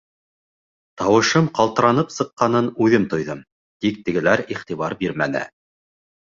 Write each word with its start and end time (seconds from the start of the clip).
Тауышым 1.01 1.49
ҡалтыранып 1.59 2.13
сыҡҡанын 2.15 2.71
үҙем 2.87 3.05
тойҙом, 3.13 3.45
тик 3.85 4.01
тегеләр 4.09 4.45
иғтибар 4.57 4.97
бирмәне. 5.05 5.45